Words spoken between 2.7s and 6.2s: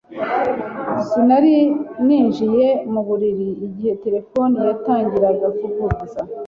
mu buriri igihe terefone yatangiraga kuvuza